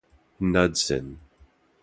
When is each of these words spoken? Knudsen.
Knudsen. 0.39 1.07